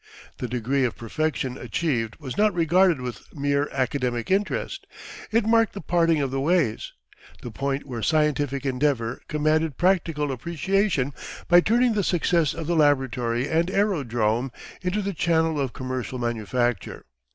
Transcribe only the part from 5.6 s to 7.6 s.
the parting of the ways: the